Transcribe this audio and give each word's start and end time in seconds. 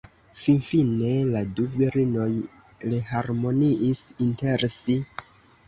Finfine 0.43 1.11
la 1.35 1.43
du 1.59 1.65
virinoj 1.73 2.27
reharmoniis 2.95 4.03
inter 4.31 4.69
si. 4.81 5.01